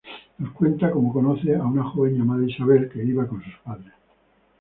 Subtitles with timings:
[0.39, 3.93] Nos cuenta cómo conoce a una joven llamada Isabel que iba con sus padres.